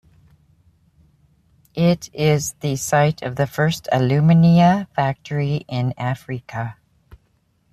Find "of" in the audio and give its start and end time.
3.21-3.35